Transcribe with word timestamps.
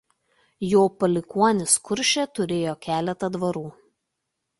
Jo 0.69 0.85
palikuonys 1.01 1.75
Kurše 1.89 2.23
turėjo 2.39 2.73
keletą 2.87 3.31
dvarų. 3.37 3.63